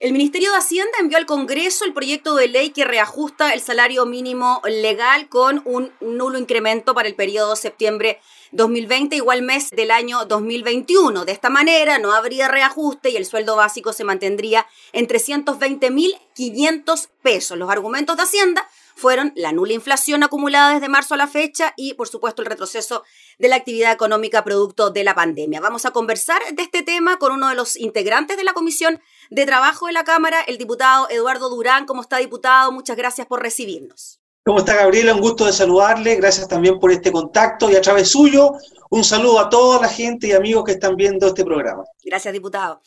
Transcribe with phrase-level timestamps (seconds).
[0.00, 4.06] El Ministerio de Hacienda envió al Congreso el proyecto de ley que reajusta el salario
[4.06, 8.20] mínimo legal con un nulo incremento para el periodo septiembre
[8.52, 11.24] 2020 igual mes del año 2021.
[11.24, 17.58] De esta manera no habría reajuste y el sueldo básico se mantendría en 320.500 pesos.
[17.58, 21.94] Los argumentos de Hacienda fueron la nula inflación acumulada desde marzo a la fecha y,
[21.94, 23.02] por supuesto, el retroceso
[23.38, 25.60] de la actividad económica producto de la pandemia.
[25.60, 29.00] Vamos a conversar de este tema con uno de los integrantes de la Comisión
[29.30, 31.86] de Trabajo de la Cámara, el diputado Eduardo Durán.
[31.86, 32.72] ¿Cómo está, diputado?
[32.72, 34.20] Muchas gracias por recibirnos.
[34.44, 35.14] ¿Cómo está, Gabriela?
[35.14, 36.16] Un gusto de saludarle.
[36.16, 38.52] Gracias también por este contacto y a través suyo,
[38.90, 41.84] un saludo a toda la gente y amigos que están viendo este programa.
[42.02, 42.80] Gracias, diputado.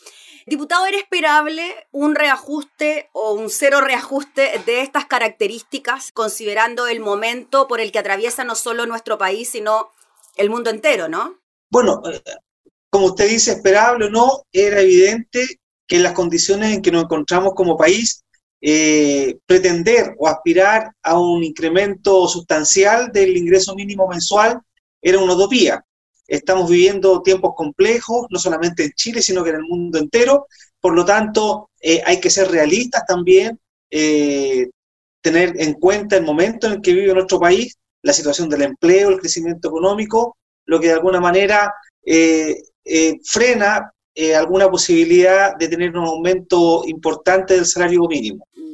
[0.48, 7.68] Diputado, ¿era esperable un reajuste o un cero reajuste de estas características, considerando el momento
[7.68, 9.92] por el que atraviesa no solo nuestro país, sino
[10.36, 11.40] el mundo entero, ¿no?
[11.70, 12.22] Bueno, eh,
[12.90, 15.46] como usted dice, esperable o no, era evidente
[15.88, 18.24] que las condiciones en que nos encontramos como país,
[18.62, 24.60] eh, pretender o aspirar a un incremento sustancial del ingreso mínimo mensual
[25.02, 25.84] era una utopía.
[26.28, 30.48] Estamos viviendo tiempos complejos, no solamente en Chile, sino que en el mundo entero.
[30.80, 33.60] Por lo tanto, eh, hay que ser realistas también,
[35.22, 39.10] tener en cuenta el momento en el que vive nuestro país la situación del empleo,
[39.10, 41.74] el crecimiento económico, lo que de alguna manera
[42.06, 48.46] eh, eh, frena eh, alguna posibilidad de tener un aumento importante del salario mínimo.
[48.56, 48.72] Mm.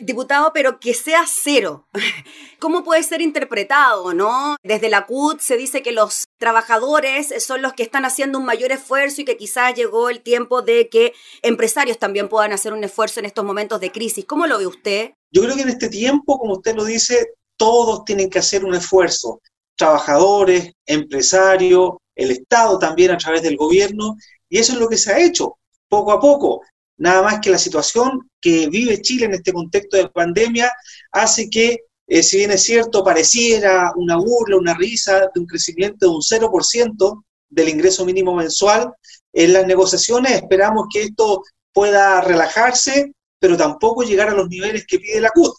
[0.00, 1.86] Diputado, pero que sea cero.
[2.58, 4.56] ¿Cómo puede ser interpretado, no?
[4.62, 8.72] Desde la CUT se dice que los trabajadores son los que están haciendo un mayor
[8.72, 13.20] esfuerzo y que quizás llegó el tiempo de que empresarios también puedan hacer un esfuerzo
[13.20, 14.24] en estos momentos de crisis.
[14.24, 15.10] ¿Cómo lo ve usted?
[15.30, 18.74] Yo creo que en este tiempo, como usted lo dice, todos tienen que hacer un
[18.74, 19.42] esfuerzo,
[19.76, 24.16] trabajadores, empresarios, el Estado también a través del gobierno,
[24.48, 26.62] y eso es lo que se ha hecho poco a poco.
[26.96, 30.72] Nada más que la situación que vive Chile en este contexto de pandemia
[31.12, 36.06] hace que, eh, si bien es cierto, pareciera una burla, una risa de un crecimiento
[36.06, 38.90] de un 0% del ingreso mínimo mensual,
[39.34, 41.42] en las negociaciones esperamos que esto
[41.74, 45.52] pueda relajarse, pero tampoco llegar a los niveles que pide la CUT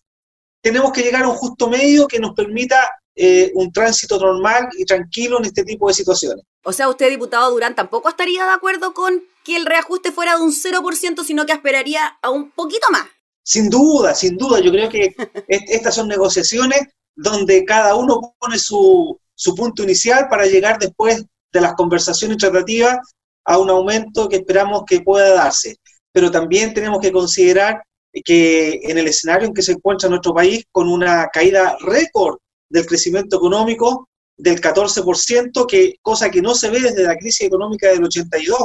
[0.61, 4.85] tenemos que llegar a un justo medio que nos permita eh, un tránsito normal y
[4.85, 6.45] tranquilo en este tipo de situaciones.
[6.63, 10.43] O sea, usted, diputado Durán, tampoco estaría de acuerdo con que el reajuste fuera de
[10.43, 13.03] un 0%, sino que esperaría a un poquito más.
[13.43, 14.59] Sin duda, sin duda.
[14.59, 15.15] Yo creo que
[15.47, 16.81] estas son negociaciones
[17.15, 22.97] donde cada uno pone su, su punto inicial para llegar después de las conversaciones tratativas
[23.43, 25.77] a un aumento que esperamos que pueda darse.
[26.13, 27.83] Pero también tenemos que considerar
[28.25, 32.39] que en el escenario en que se encuentra nuestro país, con una caída récord
[32.69, 37.89] del crecimiento económico del 14%, que, cosa que no se ve desde la crisis económica
[37.89, 38.57] del 82.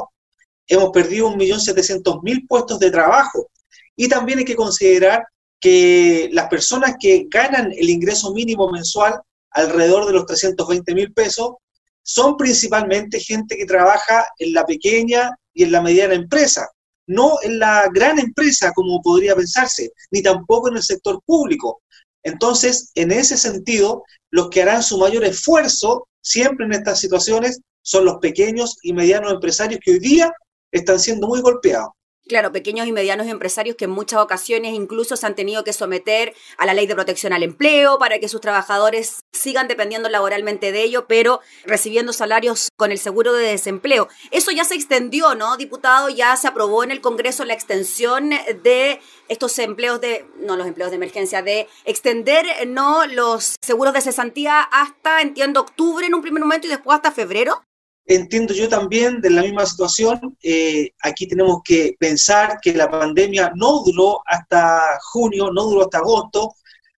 [0.68, 3.48] Hemos perdido 1.700.000 puestos de trabajo.
[3.94, 5.24] Y también hay que considerar
[5.60, 9.20] que las personas que ganan el ingreso mínimo mensual,
[9.50, 11.54] alrededor de los 320.000 pesos,
[12.02, 16.68] son principalmente gente que trabaja en la pequeña y en la mediana empresa
[17.06, 21.82] no en la gran empresa como podría pensarse, ni tampoco en el sector público.
[22.22, 28.04] Entonces, en ese sentido, los que harán su mayor esfuerzo siempre en estas situaciones son
[28.04, 30.32] los pequeños y medianos empresarios que hoy día
[30.72, 31.90] están siendo muy golpeados.
[32.28, 36.34] Claro, pequeños y medianos empresarios que en muchas ocasiones incluso se han tenido que someter
[36.58, 40.82] a la ley de protección al empleo para que sus trabajadores sigan dependiendo laboralmente de
[40.82, 44.08] ello, pero recibiendo salarios con el seguro de desempleo.
[44.32, 46.08] Eso ya se extendió, ¿no, diputado?
[46.08, 50.90] Ya se aprobó en el Congreso la extensión de estos empleos de, no los empleos
[50.90, 53.06] de emergencia, de extender, ¿no?
[53.06, 57.62] Los seguros de cesantía hasta, entiendo, octubre en un primer momento y después hasta febrero.
[58.08, 60.36] Entiendo yo también de la misma situación.
[60.40, 64.80] Eh, aquí tenemos que pensar que la pandemia no duró hasta
[65.10, 66.54] junio, no duró hasta agosto.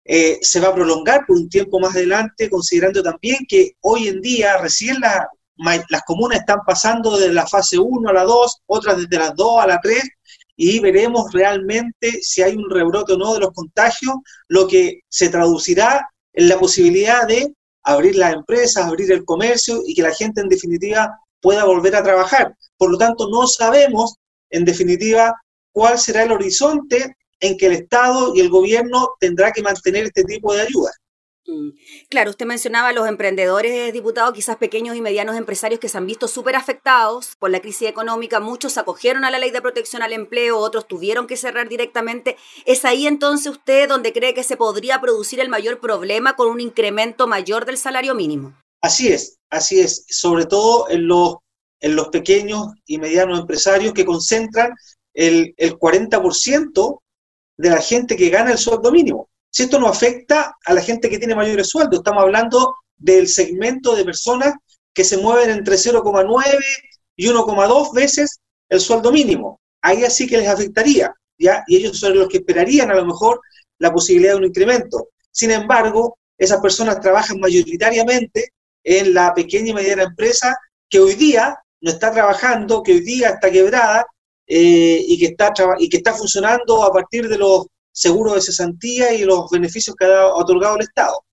[0.04, 4.20] Eh, se va a prolongar por un tiempo más adelante, considerando también que hoy en
[4.20, 9.18] día recién las comunas están pasando de la fase 1 a la 2, otras desde
[9.18, 10.02] las 2 a la 3,
[10.56, 14.14] y veremos realmente si hay un rebrote o no de los contagios,
[14.48, 17.52] lo que se traducirá en la posibilidad de
[17.86, 22.02] abrir las empresas, abrir el comercio y que la gente en definitiva pueda volver a
[22.02, 22.54] trabajar.
[22.76, 24.16] Por lo tanto, no sabemos
[24.50, 25.32] en definitiva
[25.72, 30.24] cuál será el horizonte en que el Estado y el gobierno tendrá que mantener este
[30.24, 30.96] tipo de ayudas.
[32.08, 36.06] Claro, usted mencionaba a los emprendedores, diputados, quizás pequeños y medianos empresarios que se han
[36.06, 38.40] visto súper afectados por la crisis económica.
[38.40, 42.36] Muchos acogieron a la ley de protección al empleo, otros tuvieron que cerrar directamente.
[42.64, 46.60] ¿Es ahí entonces usted donde cree que se podría producir el mayor problema con un
[46.60, 48.54] incremento mayor del salario mínimo?
[48.82, 51.36] Así es, así es, sobre todo en los,
[51.80, 54.74] en los pequeños y medianos empresarios que concentran
[55.14, 57.00] el, el 40%
[57.56, 59.28] de la gente que gana el sueldo mínimo.
[59.56, 63.96] Si esto no afecta a la gente que tiene mayores sueldos, estamos hablando del segmento
[63.96, 64.52] de personas
[64.92, 66.44] que se mueven entre 0,9
[67.16, 69.58] y 1,2 veces el sueldo mínimo.
[69.80, 71.64] Ahí así que les afectaría, ¿ya?
[71.68, 73.40] Y ellos son los que esperarían a lo mejor
[73.78, 75.08] la posibilidad de un incremento.
[75.30, 78.52] Sin embargo, esas personas trabajan mayoritariamente
[78.84, 80.54] en la pequeña y mediana empresa
[80.86, 84.04] que hoy día no está trabajando, que hoy día está quebrada
[84.46, 89.14] eh, y, que está y que está funcionando a partir de los seguros de cesantía
[89.14, 91.24] y los beneficios que ha otorgado el Estado.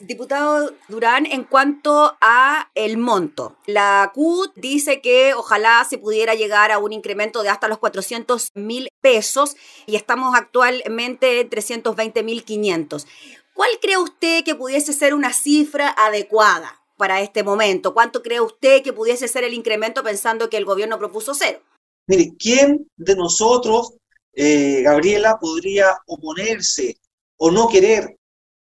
[0.00, 6.70] Diputado Durán, en cuanto a el monto, la CUT dice que ojalá se pudiera llegar
[6.70, 9.56] a un incremento de hasta los 400 mil pesos
[9.86, 13.06] y estamos actualmente en 320 mil 500.
[13.54, 17.94] ¿Cuál cree usted que pudiese ser una cifra adecuada para este momento?
[17.94, 21.60] ¿Cuánto cree usted que pudiese ser el incremento pensando que el gobierno propuso cero?
[22.06, 23.94] Mire, ¿quién de nosotros,
[24.36, 26.98] eh, Gabriela, podría oponerse
[27.38, 28.16] o no querer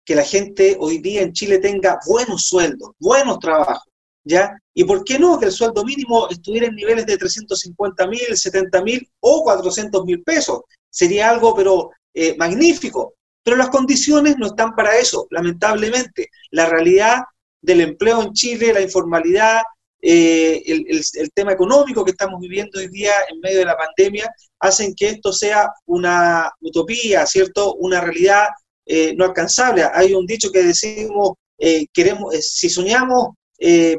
[0.03, 3.87] que la gente hoy día en Chile tenga buenos sueldos, buenos trabajos?
[4.23, 4.51] ¿Ya?
[4.73, 8.83] ¿Y por qué no que el sueldo mínimo estuviera en niveles de 350 mil, 70
[8.83, 10.61] mil o 400 mil pesos?
[10.89, 13.13] Sería algo, pero eh, magnífico.
[13.43, 16.29] Pero las condiciones no están para eso, lamentablemente.
[16.51, 17.21] La realidad
[17.61, 19.61] del empleo en Chile, la informalidad,
[20.01, 24.93] eh, el, tema económico que estamos viviendo hoy día en medio de la pandemia, hacen
[24.95, 27.75] que esto sea una utopía, ¿cierto?
[27.75, 28.47] Una realidad
[28.85, 29.83] eh, no alcanzable.
[29.93, 33.29] Hay un dicho que decimos, eh, queremos, si soñamos,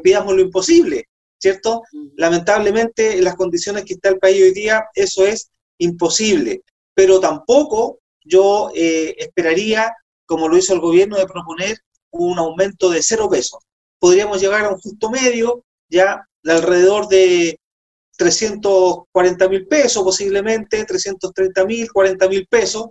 [0.03, 1.05] pidamos lo imposible,
[1.37, 1.83] ¿cierto?
[2.15, 6.63] Lamentablemente, en las condiciones que está el país hoy día, eso es imposible.
[6.95, 9.93] Pero tampoco yo esperaría,
[10.25, 11.77] como lo hizo el gobierno, de proponer
[12.09, 13.59] un aumento de cero pesos.
[13.99, 17.59] Podríamos llegar a un justo medio, ya de alrededor de
[18.17, 22.87] 340 mil pesos, posiblemente 330 mil, 40 mil pesos,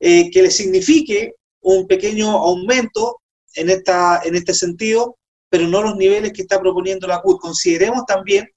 [0.00, 3.20] eh, que le signifique un pequeño aumento
[3.54, 5.16] en, esta, en este sentido,
[5.50, 7.40] pero no los niveles que está proponiendo la CUT.
[7.40, 8.48] Consideremos también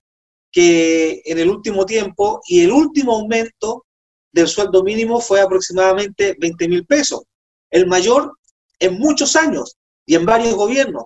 [0.51, 3.85] que en el último tiempo y el último aumento
[4.31, 7.23] del sueldo mínimo fue aproximadamente 20 mil pesos,
[7.69, 8.33] el mayor
[8.79, 11.05] en muchos años y en varios gobiernos.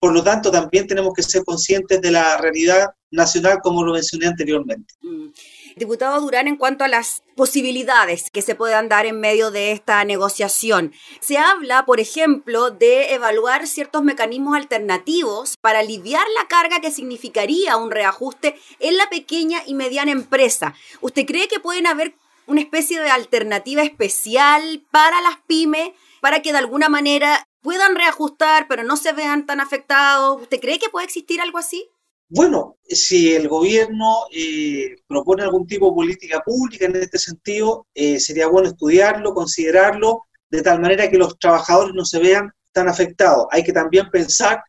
[0.00, 4.26] Por lo tanto, también tenemos que ser conscientes de la realidad nacional, como lo mencioné
[4.26, 4.94] anteriormente.
[5.00, 5.28] Mm.
[5.76, 10.04] Diputado Durán, en cuanto a las posibilidades que se puedan dar en medio de esta
[10.04, 16.90] negociación, se habla, por ejemplo, de evaluar ciertos mecanismos alternativos para aliviar la carga que
[16.90, 20.74] significaría un reajuste en la pequeña y mediana empresa.
[21.00, 22.14] ¿Usted cree que pueden haber
[22.46, 25.90] una especie de alternativa especial para las pymes
[26.20, 30.42] para que de alguna manera puedan reajustar, pero no se vean tan afectados.
[30.42, 31.88] ¿Usted cree que puede existir algo así?
[32.30, 38.20] Bueno, si el gobierno eh, propone algún tipo de política pública en este sentido, eh,
[38.20, 43.46] sería bueno estudiarlo, considerarlo, de tal manera que los trabajadores no se vean tan afectados.
[43.50, 44.62] Hay que también pensar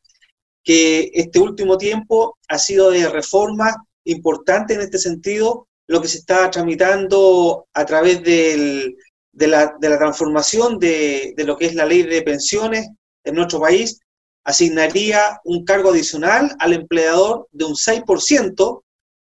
[0.64, 3.76] que este último tiempo ha sido de reformas
[4.06, 8.96] importantes en este sentido, lo que se está tramitando a través del,
[9.40, 12.90] de la, transformación de, lo que es la ley de pensiones
[13.24, 14.00] en nuestro país,
[14.44, 18.84] asignaría un cargo adicional al empleador de un 6%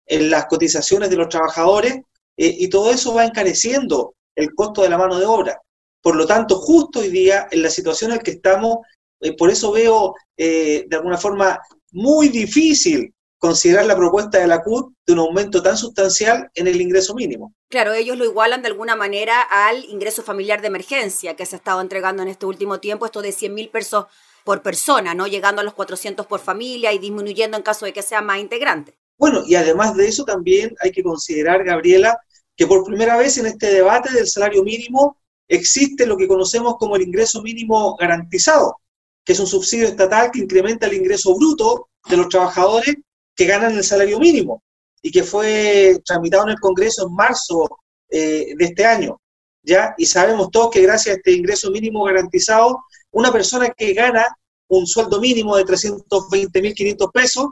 [0.06, 1.96] en las cotizaciones de los trabajadores
[2.38, 5.62] eh, y todo eso va encareciendo el costo de la mano de obra.
[6.02, 8.78] Por lo tanto, justo hoy día, en la situación en la que estamos,
[9.20, 11.60] eh, por eso veo eh, de alguna forma
[11.92, 16.82] muy difícil considerar la propuesta de la CUT de un aumento tan sustancial en el
[16.82, 17.54] ingreso mínimo.
[17.70, 21.60] Claro, ellos lo igualan de alguna manera al ingreso familiar de emergencia que se ha
[21.60, 24.06] estado entregando en este último tiempo, esto de 100 mil pesos
[24.44, 25.28] por persona, ¿no?
[25.28, 28.98] Llegando a los 400 por familia y disminuyendo en caso de que sea más integrante.
[29.18, 32.18] Bueno, y además de eso también hay que considerar, Gabriela,
[32.56, 35.18] que por primera vez en este debate del salario mínimo
[35.48, 38.78] existe lo que conocemos como el ingreso mínimo garantizado,
[39.26, 42.96] que es un subsidio estatal que incrementa el ingreso bruto de los trabajadores
[43.38, 44.64] que ganan el salario mínimo
[45.02, 47.70] y que fue tramitado en el Congreso en marzo
[48.10, 49.22] eh, de este año.
[49.62, 49.94] ¿ya?
[49.98, 54.26] Y sabemos todos que gracias a este ingreso mínimo garantizado, una persona que gana
[54.70, 57.46] un sueldo mínimo de 320.500 pesos,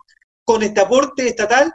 [0.44, 1.72] con este aporte estatal,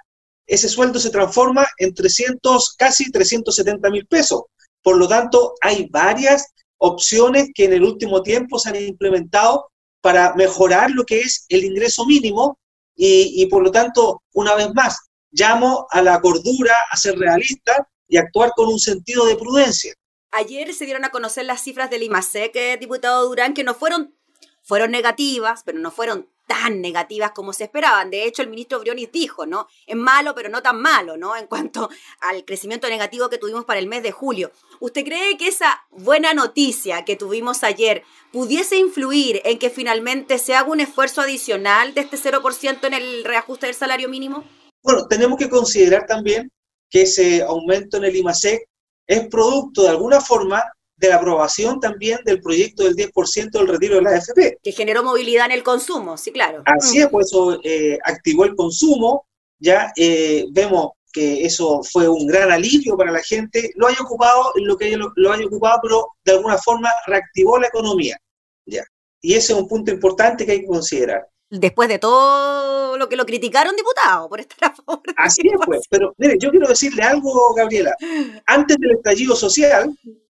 [0.47, 4.43] ese sueldo se transforma en 300, casi 370.000 pesos.
[4.83, 6.47] Por lo tanto, hay varias
[6.79, 11.64] opciones que en el último tiempo se han implementado para mejorar lo que es el
[11.64, 12.59] ingreso mínimo
[13.02, 14.99] y, por lo tanto, una vez más,
[15.30, 19.95] llamo a la cordura, a ser realista y actuar con un sentido de prudencia.
[20.33, 24.14] Ayer se dieron a conocer las cifras del IMASEC, diputado Durán, que no fueron,
[24.62, 28.11] fueron negativas, pero no fueron tan negativas como se esperaban.
[28.11, 29.69] De hecho, el ministro Brionis dijo, ¿no?
[29.87, 31.37] Es malo, pero no tan malo, ¿no?
[31.37, 31.88] En cuanto
[32.28, 34.50] al crecimiento negativo que tuvimos para el mes de julio.
[34.80, 38.02] ¿Usted cree que esa buena noticia que tuvimos ayer
[38.33, 43.23] pudiese influir en que finalmente se haga un esfuerzo adicional de este 0% en el
[43.23, 44.42] reajuste del salario mínimo?
[44.83, 46.50] Bueno, tenemos que considerar también
[46.90, 48.61] que ese aumento en el IMASEC
[49.07, 50.64] es producto de alguna forma
[51.00, 54.59] de la aprobación también del proyecto del 10% del retiro de la AFP.
[54.62, 56.62] Que generó movilidad en el consumo, sí, claro.
[56.66, 59.26] Así es, pues eso eh, activó el consumo,
[59.59, 64.52] ya eh, vemos que eso fue un gran alivio para la gente, lo haya ocupado,
[64.57, 68.16] lo que lo, lo haya ocupado, pero de alguna forma reactivó la economía,
[68.66, 68.85] ya.
[69.23, 73.16] Y ese es un punto importante que hay que considerar después de todo lo que
[73.16, 75.02] lo criticaron, diputado, por estar a favor.
[75.16, 75.83] Así es, pues.
[75.90, 77.95] Pero mire, yo quiero decirle algo, Gabriela.
[78.47, 79.92] Antes del estallido social,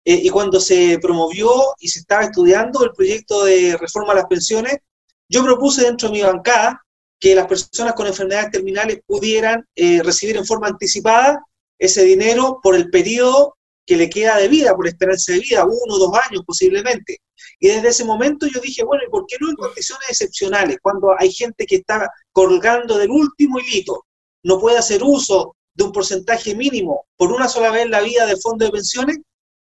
[0.08, 4.26] eh, y cuando se promovió y se estaba estudiando el proyecto de reforma a las
[4.26, 4.76] pensiones,
[5.28, 6.80] yo propuse dentro de mi bancada
[7.18, 11.44] que las personas con enfermedades terminales pudieran eh, recibir en forma anticipada
[11.76, 15.94] ese dinero por el periodo que le queda de vida, por esperanza de vida, uno
[15.94, 17.18] o dos años posiblemente.
[17.58, 21.16] Y desde ese momento yo dije, bueno, ¿y por qué no en condiciones excepcionales, cuando
[21.18, 24.04] hay gente que está colgando del último hilito,
[24.44, 28.38] no puede hacer uso de un porcentaje mínimo por una sola vez la vida del
[28.40, 29.18] fondo de pensiones?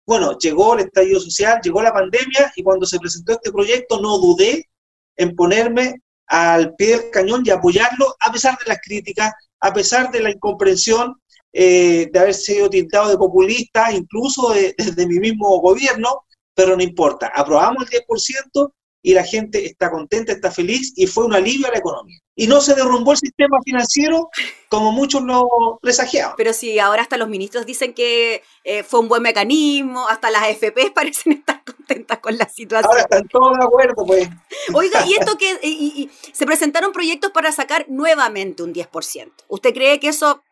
[0.07, 4.19] Bueno, llegó el estallido social, llegó la pandemia y cuando se presentó este proyecto no
[4.19, 4.69] dudé
[5.17, 10.11] en ponerme al pie del cañón y apoyarlo a pesar de las críticas, a pesar
[10.11, 11.15] de la incomprensión
[11.53, 17.31] eh, de haber sido tintado de populista, incluso desde mi mismo gobierno, pero no importa.
[17.35, 21.71] Aprobamos el 10% y la gente está contenta, está feliz y fue un alivio a
[21.71, 22.19] la economía.
[22.35, 24.31] Y no se derrumbó el sistema financiero
[24.69, 26.35] como muchos lo presagiaban.
[26.37, 30.49] Pero si ahora hasta los ministros dicen que eh, fue un buen mecanismo, hasta las
[30.49, 32.91] FP parecen estar contentas con la situación.
[32.91, 34.29] Ahora están todos de acuerdo, pues.
[34.73, 39.33] Oiga, y esto que y, se presentaron proyectos para sacar nuevamente un 10%.
[39.49, 40.43] ¿Usted cree que eso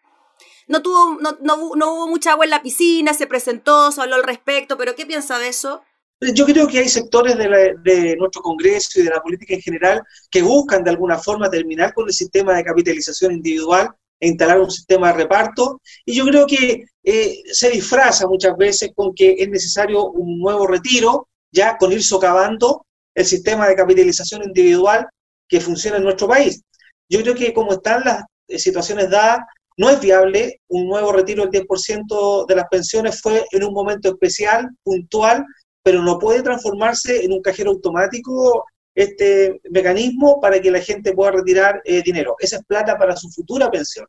[0.66, 4.16] no tuvo, no, no, no hubo mucha agua en la piscina, se presentó, se habló
[4.16, 5.83] al respecto, pero ¿qué piensa de eso?
[6.21, 10.43] Yo creo que hay sectores de, nuestro Congreso y de la política en general que
[10.43, 15.09] buscan de alguna forma terminar con el sistema de capitalización individual e instalar un sistema
[15.09, 15.81] de reparto.
[16.05, 20.67] Y yo creo que eh, se disfraza muchas veces con que es necesario un nuevo
[20.67, 22.85] retiro, ya con ir socavando
[23.15, 25.09] el sistema de capitalización individual
[25.49, 26.62] que funciona en nuestro país.
[27.09, 29.41] Yo creo que como están las eh, situaciones dadas,
[29.79, 34.11] no es viable un nuevo retiro del 10% de las pensiones, fue en un momento
[34.11, 35.47] especial, puntual,
[35.83, 41.33] pero no puede transformarse en un cajero automático este mecanismo para que la gente pueda
[41.33, 42.37] retirar eh, dinero.
[42.39, 44.07] Esa es plata para su futura pensión.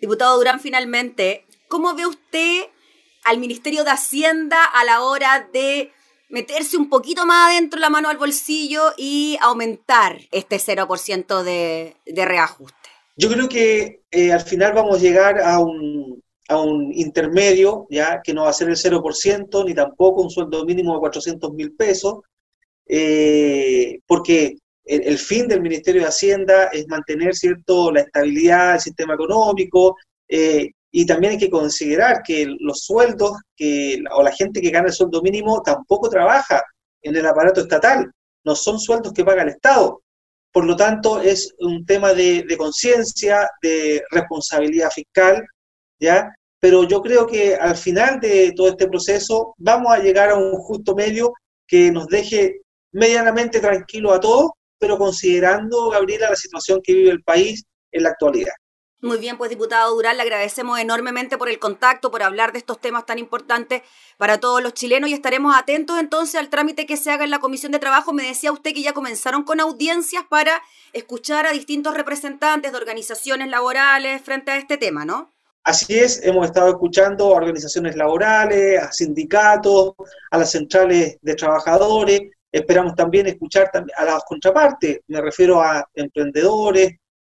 [0.00, 2.64] Diputado Durán, finalmente, ¿cómo ve usted
[3.24, 5.92] al Ministerio de Hacienda a la hora de
[6.28, 12.24] meterse un poquito más adentro la mano al bolsillo y aumentar este 0% de, de
[12.24, 12.76] reajuste?
[13.16, 16.15] Yo creo que eh, al final vamos a llegar a un,
[16.48, 20.64] a un intermedio, ya que no va a ser el 0%, ni tampoco un sueldo
[20.64, 22.20] mínimo de 400 mil pesos,
[22.86, 29.14] eh, porque el, fin del Ministerio de Hacienda es mantener cierto la estabilidad del sistema
[29.14, 29.96] económico
[30.28, 34.86] eh, y también hay que considerar que los sueldos que, o la gente que gana
[34.86, 36.62] el sueldo mínimo tampoco trabaja
[37.02, 38.10] en el aparato estatal,
[38.44, 40.00] no son sueldos que paga el Estado.
[40.52, 45.44] Por lo tanto, es un tema de, de conciencia, de responsabilidad fiscal,
[45.98, 46.32] ¿ya?
[46.60, 50.52] Pero yo creo que al final de todo este proceso vamos a llegar a un
[50.52, 51.32] justo medio
[51.66, 52.60] que nos deje
[52.92, 58.10] medianamente tranquilo a todos, pero considerando, Gabriela, la situación que vive el país en la
[58.10, 58.52] actualidad.
[59.02, 62.80] Muy bien, pues diputado Durán, le agradecemos enormemente por el contacto, por hablar de estos
[62.80, 63.82] temas tan importantes
[64.16, 67.38] para todos los chilenos y estaremos atentos entonces al trámite que se haga en la
[67.38, 68.14] Comisión de Trabajo.
[68.14, 70.62] Me decía usted que ya comenzaron con audiencias para
[70.94, 75.30] escuchar a distintos representantes de organizaciones laborales frente a este tema, ¿no?
[75.66, 79.94] Así es, hemos estado escuchando a organizaciones laborales, a sindicatos,
[80.30, 82.20] a las centrales de trabajadores.
[82.52, 86.92] Esperamos también escuchar a las contrapartes, me refiero a emprendedores,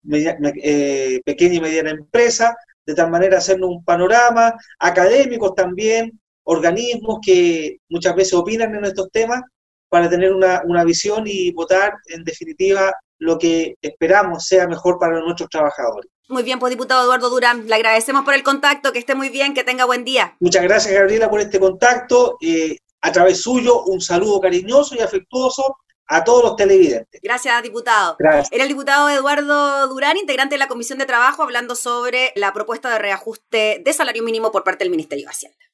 [0.10, 7.80] eh, pequeña y mediana empresa, de tal manera hacernos un panorama, académicos también, organismos que
[7.90, 9.42] muchas veces opinan en estos temas
[9.90, 15.20] para tener una, una visión y votar en definitiva lo que esperamos sea mejor para
[15.20, 16.10] nuestros trabajadores.
[16.32, 19.54] Muy bien, pues diputado Eduardo Durán, le agradecemos por el contacto, que esté muy bien,
[19.54, 20.38] que tenga buen día.
[20.40, 22.38] Muchas gracias Gabriela por este contacto.
[22.40, 27.20] Eh, a través suyo, un saludo cariñoso y afectuoso a todos los televidentes.
[27.22, 28.16] Gracias, diputado.
[28.18, 28.50] Gracias.
[28.52, 32.90] Era el diputado Eduardo Durán, integrante de la Comisión de Trabajo, hablando sobre la propuesta
[32.90, 35.71] de reajuste de salario mínimo por parte del Ministerio de Hacienda.